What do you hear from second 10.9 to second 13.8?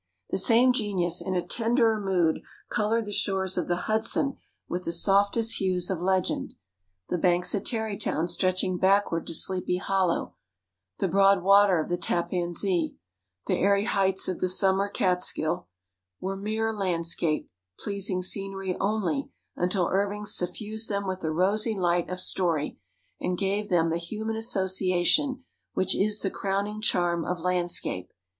the broad water of the Tappan Zee, the